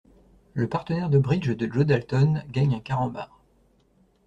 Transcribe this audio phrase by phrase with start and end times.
[0.55, 3.39] Le partenaire de bridge de Joe Dalton gagne un carambar.